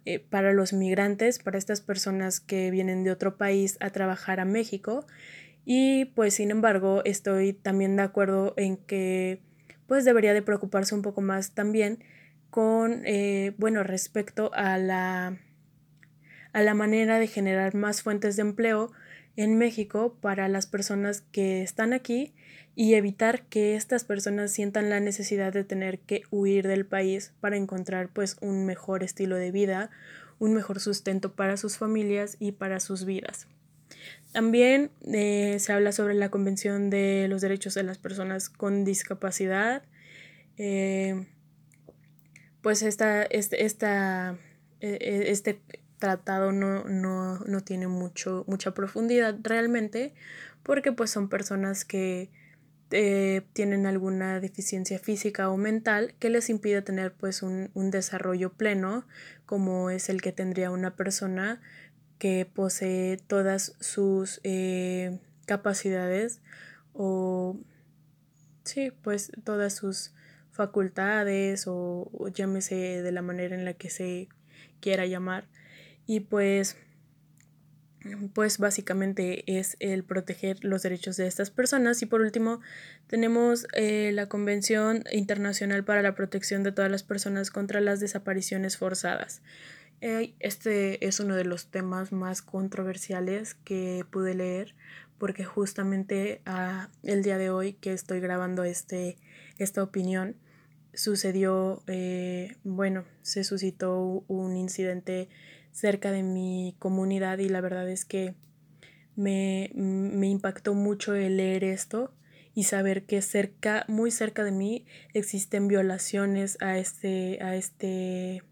eh, 0.05 0.19
para 0.19 0.53
los 0.53 0.73
migrantes, 0.73 1.39
para 1.39 1.59
estas 1.59 1.81
personas 1.83 2.41
que 2.41 2.71
vienen 2.71 3.05
de 3.05 3.13
otro 3.13 3.37
país 3.37 3.77
a 3.81 3.91
trabajar 3.91 4.41
a 4.41 4.45
México. 4.45 5.07
Y 5.65 6.07
pues 6.07 6.35
sin 6.35 6.51
embargo, 6.51 7.03
estoy 7.05 7.53
también 7.53 7.95
de 7.95 8.03
acuerdo 8.03 8.55
en 8.57 8.79
que 8.79 9.43
pues 9.91 10.05
debería 10.05 10.33
de 10.33 10.41
preocuparse 10.41 10.95
un 10.95 11.03
poco 11.03 11.21
más 11.21 11.51
también 11.51 11.99
con, 12.49 13.03
eh, 13.07 13.55
bueno, 13.59 13.83
respecto 13.83 14.53
a 14.55 14.79
la, 14.79 15.37
a 16.53 16.63
la 16.63 16.75
manera 16.75 17.19
de 17.19 17.27
generar 17.27 17.75
más 17.75 18.01
fuentes 18.01 18.37
de 18.37 18.43
empleo 18.43 18.93
en 19.35 19.59
México 19.59 20.17
para 20.21 20.47
las 20.47 20.69
personas 20.69 21.23
que 21.33 21.63
están 21.63 21.93
aquí 21.93 22.33
y 22.77 22.95
evitar 22.95 23.43
que 23.47 23.75
estas 23.75 24.05
personas 24.05 24.53
sientan 24.53 24.91
la 24.91 25.01
necesidad 25.01 25.53
de 25.53 25.65
tener 25.65 25.99
que 25.99 26.23
huir 26.31 26.69
del 26.69 26.87
país 26.87 27.33
para 27.41 27.57
encontrar 27.57 28.11
pues 28.11 28.37
un 28.41 28.67
mejor 28.67 29.03
estilo 29.03 29.35
de 29.35 29.51
vida, 29.51 29.91
un 30.39 30.55
mejor 30.55 30.79
sustento 30.79 31.33
para 31.35 31.57
sus 31.57 31.79
familias 31.79 32.37
y 32.39 32.53
para 32.53 32.79
sus 32.79 33.05
vidas. 33.05 33.49
También 34.33 34.91
eh, 35.13 35.57
se 35.59 35.73
habla 35.73 35.93
sobre 35.93 36.15
la 36.15 36.31
Convención 36.31 36.91
de 36.91 37.27
los 37.29 37.41
Derechos 37.41 37.75
de 37.75 37.83
las 37.83 37.99
Personas 37.99 38.49
con 38.49 38.85
Discapacidad. 38.85 39.83
Eh, 40.57 41.27
pues 42.63 42.83
esta, 42.83 43.23
este, 43.23 43.65
esta, 43.65 44.37
e, 44.81 44.99
e, 45.01 45.31
este 45.31 45.61
tratado 45.99 46.53
no, 46.53 46.85
no, 46.85 47.39
no, 47.39 47.61
tiene 47.61 47.87
mucho, 47.87 48.45
mucha 48.47 48.73
profundidad 48.73 49.37
realmente 49.43 50.15
porque 50.63 50.93
pues 50.93 51.11
son 51.11 51.29
personas 51.29 51.85
que 51.85 52.31
eh, 52.93 53.43
tienen 53.53 53.87
alguna 53.87 54.41
deficiencia 54.41 54.99
física 54.99 55.49
o 55.51 55.57
mental 55.57 56.15
que 56.19 56.29
les 56.29 56.51
impide 56.51 56.83
tener 56.83 57.13
pues 57.13 57.43
un, 57.43 57.71
desarrollo 57.75 58.53
pleno 58.53 59.07
como 59.47 59.91
es 59.91 60.09
el 60.09 60.21
que 60.21 60.33
tendría 60.33 60.73
una 60.73 60.97
persona 60.97 61.61
que 62.21 62.45
posee 62.45 63.17
todas 63.17 63.75
sus 63.81 64.41
eh, 64.45 65.19
capacidades 65.47 66.43
o 66.93 67.59
sí 68.63 68.93
pues 69.03 69.33
todas 69.43 69.75
sus 69.75 70.13
facultades 70.53 71.65
o, 71.67 72.11
llámese 72.35 73.03
de 73.03 73.11
la 73.11 73.23
manera 73.23 73.57
en 73.57 73.65
la 73.65 73.73
que 73.73 73.89
se 73.89 74.29
quiera 74.81 75.07
llamar 75.07 75.49
y 76.07 76.21
pues 76.21 76.77
pues 78.35 78.59
básicamente 78.59 79.59
es 79.59 79.77
el 79.81 80.05
proteger 80.05 80.63
los 80.63 80.83
derechos 80.83 81.19
de 81.19 81.27
estas 81.27 81.51
personas. 81.51 82.01
Y 82.01 82.07
por 82.07 82.23
último, 82.23 82.63
tenemos 83.09 83.67
eh, 83.75 84.11
la 84.15 84.27
Convención 84.27 85.05
Internacional 85.13 85.85
para 85.85 86.01
la 86.01 86.15
Protección 86.15 86.63
de 86.63 86.73
todas 86.73 86.91
las 86.91 87.03
personas 87.03 87.51
contra 87.51 87.83
las 87.83 88.01
desapariciones 88.01 88.79
forzadas. 88.79 89.43
Este 90.01 91.07
es 91.07 91.21
uno 91.21 91.37
de 91.37 91.45
los 91.45 91.67
temas 91.67 92.11
más 92.11 92.41
controversiales 92.41 93.55
que 93.55 94.05
pude 94.11 94.35
leer 94.35 94.75
porque 95.19 95.45
justamente 95.45 96.41
ah, 96.47 96.89
el 97.03 97.23
día 97.23 97.37
de 97.37 97.51
hoy 97.51 97.75
que 97.75 97.93
estoy 97.93 98.21
grabando 98.21 98.65
este, 98.65 99.19
esta 99.59 99.83
opinión 99.83 100.37
sucedió, 100.95 101.83
eh, 101.87 102.57
bueno, 102.65 103.05
se 103.21 103.45
suscitó 103.45 104.25
un 104.29 104.57
incidente 104.57 105.29
cerca 105.73 106.11
de 106.11 106.23
mi 106.23 106.75
comunidad 106.79 107.39
y 107.39 107.51
la 107.51 107.61
verdad 107.61 107.89
es 107.91 108.07
que 108.07 108.35
me, 109.15 109.71
me 109.75 110.29
impactó 110.29 110.73
mucho 110.73 111.15
el 111.15 111.37
leer 111.37 111.65
esto 111.65 112.15
y 112.55 112.65
saber 112.65 113.05
que 113.05 113.21
cerca, 113.21 113.85
muy 113.89 114.11
cerca 114.11 114.43
de 114.43 114.53
mí 114.53 114.87
existen 115.13 115.69
violaciones 115.69 116.57
a 116.63 116.79
este, 116.79 117.39
a 117.43 117.55
este, 117.57 118.43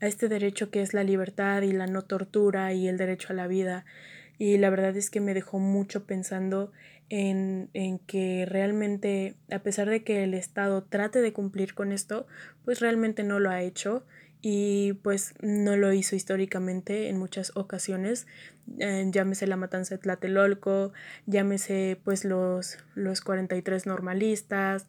a 0.00 0.06
este 0.06 0.28
derecho 0.28 0.70
que 0.70 0.82
es 0.82 0.94
la 0.94 1.04
libertad 1.04 1.62
y 1.62 1.72
la 1.72 1.86
no 1.86 2.02
tortura 2.02 2.72
y 2.72 2.88
el 2.88 2.96
derecho 2.96 3.28
a 3.30 3.36
la 3.36 3.46
vida. 3.46 3.84
Y 4.38 4.56
la 4.58 4.70
verdad 4.70 4.96
es 4.96 5.10
que 5.10 5.20
me 5.20 5.34
dejó 5.34 5.58
mucho 5.58 6.04
pensando 6.04 6.72
en, 7.10 7.68
en, 7.74 7.98
que 7.98 8.46
realmente, 8.48 9.34
a 9.50 9.58
pesar 9.58 9.90
de 9.90 10.02
que 10.02 10.24
el 10.24 10.32
Estado 10.32 10.82
trate 10.84 11.20
de 11.20 11.32
cumplir 11.32 11.74
con 11.74 11.92
esto, 11.92 12.26
pues 12.64 12.80
realmente 12.80 13.22
no 13.22 13.38
lo 13.38 13.50
ha 13.50 13.62
hecho 13.62 14.04
y 14.42 14.94
pues 15.02 15.34
no 15.42 15.76
lo 15.76 15.92
hizo 15.92 16.16
históricamente 16.16 17.08
en 17.08 17.18
muchas 17.18 17.52
ocasiones. 17.54 18.26
Eh, 18.78 19.06
llámese 19.10 19.46
la 19.46 19.56
matanza 19.56 19.96
de 19.96 20.00
Tlatelolco, 20.00 20.92
llámese 21.26 22.00
pues 22.02 22.24
los, 22.24 22.78
los 22.94 23.20
43 23.20 23.86
normalistas, 23.86 24.86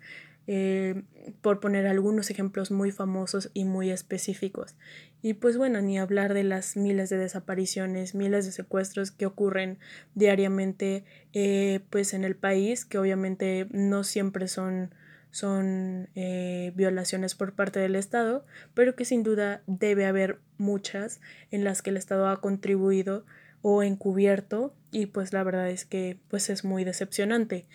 eh, 0.48 1.04
por 1.42 1.60
poner 1.60 1.88
algunos 1.88 2.30
ejemplos 2.30 2.72
muy 2.72 2.92
famosos 2.92 3.52
y 3.54 3.66
muy 3.66 3.92
específicos. 3.92 4.76
Y 5.22 5.34
pues 5.34 5.58
bueno, 5.58 5.82
ni 5.82 6.00
hablar 6.00 6.34
de 6.34 6.44
las 6.44 6.76
miles 6.76 7.10
de 7.10 7.18
desapariciones, 7.18 8.16
miles 8.16 8.46
de 8.46 8.52
secuestros 8.52 9.12
que 9.12 9.26
ocurren 9.26 9.78
diariamente 10.16 11.06
eh, 11.34 11.82
pues 11.90 12.14
en 12.14 12.24
el 12.24 12.36
país, 12.36 12.86
que 12.86 12.98
obviamente 12.98 13.68
no 13.72 14.04
siempre 14.04 14.48
son 14.48 14.94
son 15.32 16.10
eh, 16.16 16.74
violaciones 16.76 17.36
por 17.36 17.54
parte 17.54 17.80
del 17.80 17.96
Estado, 17.96 18.46
pero 18.74 18.96
que 18.96 19.06
sin 19.06 19.24
duda 19.24 19.64
debe 19.66 20.06
haber 20.06 20.40
muchas 20.58 21.22
en 21.52 21.64
las 21.64 21.82
que 21.82 21.90
el 21.90 21.98
Estado 21.98 22.28
ha 22.28 22.42
contribuido 22.42 23.26
o 23.62 23.82
encubierto 23.82 24.76
y 24.92 25.06
pues 25.06 25.32
la 25.34 25.44
verdad 25.44 25.70
es 25.70 25.86
que 25.86 26.20
pues 26.28 26.50
es 26.50 26.66
muy 26.66 26.84
decepcionante. 26.84 27.66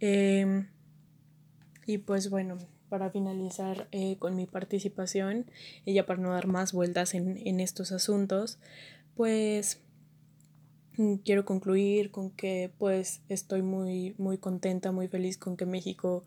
Em, 0.00 0.68
y 1.86 1.98
pues 1.98 2.30
bueno, 2.30 2.58
para 2.88 3.10
finalizar 3.10 3.88
eh, 3.90 4.16
con 4.18 4.36
mi 4.36 4.46
participación, 4.46 5.46
y 5.84 5.94
ya 5.94 6.06
para 6.06 6.20
no 6.20 6.32
dar 6.32 6.46
más 6.46 6.72
vueltas 6.72 7.14
en, 7.14 7.38
en 7.46 7.60
estos 7.60 7.92
asuntos, 7.92 8.58
pues 9.16 9.80
mm, 10.96 11.14
quiero 11.24 11.44
concluir 11.44 12.10
con 12.10 12.30
que 12.30 12.70
pues 12.78 13.22
estoy 13.28 13.62
muy 13.62 14.14
muy 14.18 14.38
contenta, 14.38 14.92
muy 14.92 15.08
feliz 15.08 15.38
con 15.38 15.56
que 15.56 15.66
México 15.66 16.24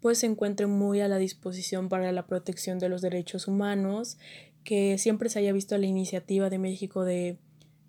pues 0.00 0.18
se 0.18 0.26
encuentre 0.26 0.66
muy 0.66 1.00
a 1.00 1.08
la 1.08 1.18
disposición 1.18 1.88
para 1.88 2.12
la 2.12 2.26
protección 2.26 2.78
de 2.78 2.88
los 2.88 3.02
derechos 3.02 3.48
humanos, 3.48 4.18
que 4.64 4.98
siempre 4.98 5.28
se 5.28 5.40
haya 5.40 5.52
visto 5.52 5.76
la 5.78 5.86
iniciativa 5.86 6.48
de 6.50 6.58
México 6.58 7.04
de 7.04 7.38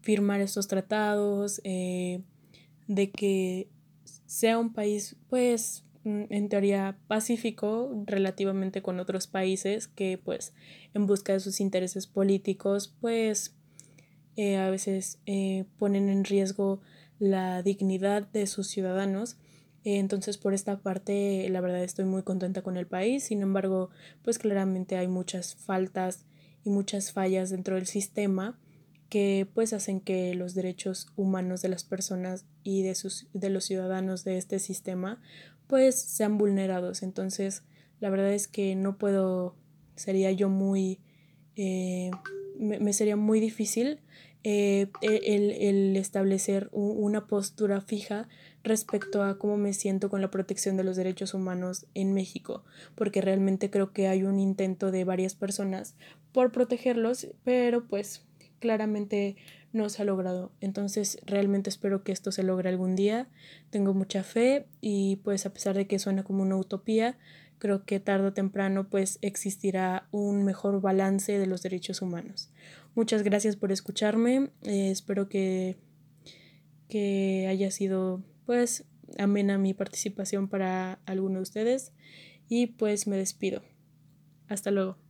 firmar 0.01 0.41
estos 0.41 0.67
tratados, 0.67 1.61
eh, 1.63 2.21
de 2.87 3.11
que 3.11 3.69
sea 4.25 4.57
un 4.57 4.73
país 4.73 5.15
pues 5.29 5.83
en 6.29 6.49
teoría 6.49 6.97
pacífico 7.07 8.03
relativamente 8.05 8.81
con 8.81 8.99
otros 8.99 9.27
países 9.27 9.87
que 9.87 10.17
pues 10.17 10.53
en 10.93 11.05
busca 11.05 11.33
de 11.33 11.39
sus 11.39 11.59
intereses 11.59 12.07
políticos 12.07 12.95
pues 13.01 13.55
eh, 14.35 14.57
a 14.57 14.69
veces 14.69 15.19
eh, 15.25 15.65
ponen 15.77 16.09
en 16.09 16.23
riesgo 16.23 16.81
la 17.19 17.63
dignidad 17.63 18.27
de 18.27 18.47
sus 18.47 18.67
ciudadanos 18.67 19.37
entonces, 19.95 20.37
por 20.37 20.53
esta 20.53 20.79
parte, 20.79 21.47
la 21.49 21.61
verdad 21.61 21.81
estoy 21.81 22.03
muy 22.03 22.23
contenta 22.23 22.61
con 22.61 22.75
el 22.75 22.87
país. 22.87 23.23
Sin 23.23 23.41
embargo, 23.41 23.89
pues 24.21 24.37
claramente 24.37 24.97
hay 24.97 25.07
muchas 25.07 25.55
faltas 25.55 26.25
y 26.65 26.69
muchas 26.69 27.13
fallas 27.13 27.49
dentro 27.49 27.75
del 27.75 27.87
sistema 27.87 28.59
que 29.07 29.47
pues 29.53 29.71
hacen 29.71 30.01
que 30.01 30.35
los 30.35 30.53
derechos 30.53 31.07
humanos 31.15 31.61
de 31.61 31.69
las 31.69 31.85
personas 31.85 32.45
y 32.63 32.83
de 32.83 32.93
sus 32.95 33.27
de 33.31 33.49
los 33.49 33.63
ciudadanos 33.63 34.25
de 34.25 34.37
este 34.37 34.59
sistema 34.59 35.21
pues 35.67 35.99
sean 35.99 36.37
vulnerados. 36.37 37.03
Entonces, 37.03 37.63
la 37.99 38.09
verdad 38.09 38.33
es 38.33 38.47
que 38.47 38.75
no 38.75 38.97
puedo, 38.97 39.55
sería 39.95 40.31
yo 40.31 40.49
muy, 40.49 40.99
eh, 41.55 42.11
me, 42.59 42.93
sería 42.93 43.15
muy 43.15 43.39
difícil 43.39 43.99
eh, 44.43 44.87
el, 45.01 45.51
el, 45.51 45.97
establecer 45.97 46.69
una 46.71 47.27
postura 47.27 47.81
fija 47.81 48.29
respecto 48.63 49.23
a 49.23 49.37
cómo 49.37 49.57
me 49.57 49.73
siento 49.73 50.09
con 50.09 50.21
la 50.21 50.31
protección 50.31 50.77
de 50.77 50.83
los 50.83 50.95
derechos 50.95 51.33
humanos 51.33 51.87
en 51.95 52.13
México, 52.13 52.63
porque 52.95 53.21
realmente 53.21 53.69
creo 53.69 53.91
que 53.91 54.07
hay 54.07 54.23
un 54.23 54.39
intento 54.39 54.91
de 54.91 55.03
varias 55.03 55.35
personas 55.35 55.95
por 56.31 56.51
protegerlos, 56.51 57.27
pero 57.43 57.87
pues 57.87 58.25
claramente 58.59 59.35
no 59.77 59.89
se 59.89 60.01
ha 60.01 60.05
logrado. 60.05 60.51
Entonces 60.59 61.19
realmente 61.25 61.69
espero 61.69 62.03
que 62.03 62.11
esto 62.11 62.31
se 62.31 62.43
logre 62.43 62.69
algún 62.69 62.95
día. 62.95 63.27
Tengo 63.69 63.93
mucha 63.93 64.23
fe 64.23 64.67
y 64.81 65.17
pues 65.17 65.45
a 65.45 65.53
pesar 65.53 65.75
de 65.75 65.87
que 65.87 65.99
suena 65.99 66.23
como 66.23 66.43
una 66.43 66.57
utopía, 66.57 67.17
creo 67.59 67.85
que 67.85 67.99
tarde 67.99 68.27
o 68.27 68.33
temprano 68.33 68.89
pues 68.89 69.19
existirá 69.21 70.07
un 70.11 70.43
mejor 70.43 70.81
balance 70.81 71.37
de 71.37 71.47
los 71.47 71.61
derechos 71.61 72.01
humanos. 72.01 72.49
Muchas 72.95 73.23
gracias 73.23 73.55
por 73.55 73.71
escucharme. 73.71 74.49
Eh, 74.63 74.91
espero 74.91 75.29
que, 75.29 75.77
que 76.89 77.47
haya 77.49 77.71
sido 77.71 78.23
pues 78.45 78.85
amena 79.17 79.57
mi 79.57 79.73
participación 79.73 80.47
para 80.47 80.99
alguno 81.05 81.35
de 81.35 81.43
ustedes 81.43 81.93
y 82.49 82.67
pues 82.67 83.07
me 83.07 83.17
despido. 83.17 83.61
Hasta 84.47 84.71
luego. 84.71 85.06